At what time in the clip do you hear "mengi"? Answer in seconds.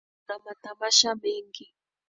1.15-1.73